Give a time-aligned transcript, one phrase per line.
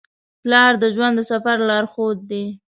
[0.41, 2.45] پلار د ژوند د سفر لارښود دی.